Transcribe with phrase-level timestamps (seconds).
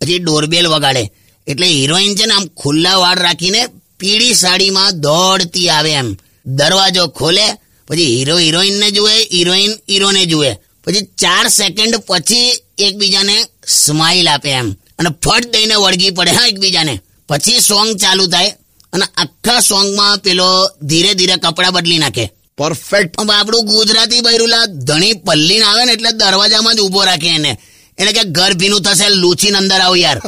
[0.00, 1.10] પછી ડોરબેલ વગાડે.
[1.46, 3.66] એટલે હિરોઈન છે ને આમ ખુલ્લા વાળ રાખીને
[4.00, 6.16] પીળી સાડીમાં દોડતી આવે એમ.
[6.46, 7.46] દરવાજો ખોલે,
[7.88, 10.54] પછી હીરો હિરોઈનને જુએ, હિરોઈન હીરોને જુએ.
[10.84, 14.72] પછી ચાર સેકન્ડ પછી એકબીજાને સ્માઇલ આપે એમ.
[14.72, 16.98] અને ફટ દઈને વળગી પડે હા એકબીજાને.
[17.28, 18.50] પછી સોંગ ચાલુ થાય
[18.92, 22.32] અને આખા સોંગમાં પેલો ધીરે ધીરે કપડાં બદલી નાખે.
[22.58, 27.58] પરફેક્ટ આપણું ગુજરાતી બૈરુલા ધણી પલ્લીન આવે ને એટલે દરવાજામાં જ ઊભો રાખે એને.
[27.98, 30.18] એને કે ઘર ભીનું થશે લૂચીને અંદર આવ યાર.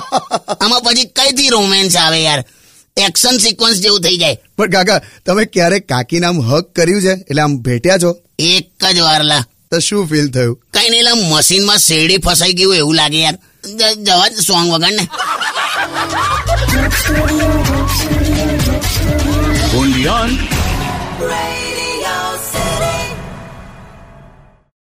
[0.60, 2.44] આમાં પછી કઈથી રોમેન્સ આવે યાર?
[2.96, 4.38] એક્શન સિક્વન્સ જેવું થઈ જાય.
[4.56, 7.12] પણ કાકા તમે ક્યારેક કાકી નામ હક કર્યું છે?
[7.12, 8.16] એટલે આમ ભેટ્યા છો?
[8.38, 9.44] એક જ વારલા.
[9.72, 13.36] તો શું ફીલ થયું કઈ નહીં લા મશીનમાં શેરડી ફસાઈ ગયું એવું લાગે યાર
[14.00, 15.04] જવા સોંગ વગાડ ને
[19.74, 20.30] only on